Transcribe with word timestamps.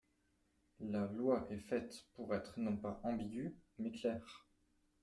La 0.79 1.01
loi 1.13 1.45
est 1.51 1.59
faite 1.59 2.07
pour 2.15 2.33
être 2.33 2.59
non 2.59 2.75
pas 2.75 2.99
ambiguë, 3.03 3.55
mais 3.77 3.91
claire. 3.91 4.47